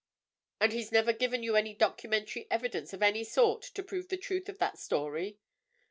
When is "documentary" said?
1.75-2.47